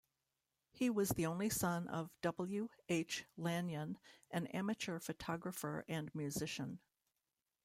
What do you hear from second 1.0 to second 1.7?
the only